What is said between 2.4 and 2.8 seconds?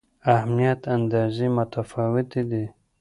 دي.